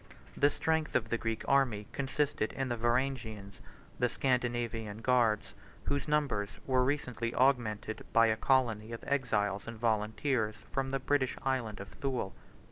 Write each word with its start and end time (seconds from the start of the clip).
The 0.35 0.49
strength 0.49 0.95
of 0.95 1.09
the 1.09 1.17
Greek 1.19 1.47
army 1.47 1.85
consisted 1.91 2.53
in 2.53 2.69
the 2.69 2.75
Varangians, 2.75 3.61
the 3.99 4.09
Scandinavian 4.09 5.03
guards, 5.03 5.53
whose 5.83 6.07
numbers 6.07 6.49
were 6.65 6.83
recently 6.83 7.35
augmented 7.35 8.03
by 8.11 8.25
a 8.25 8.35
colony 8.35 8.93
of 8.93 9.03
exiles 9.05 9.67
and 9.67 9.77
volunteers 9.77 10.55
from 10.71 10.89
the 10.89 10.97
British 10.99 11.37
Island 11.43 11.79
of 11.79 11.89
Thule. 11.89 12.33